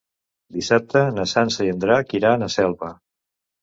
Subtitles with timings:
[0.55, 2.95] Dissabte na Sança i en Drac iran a Selva.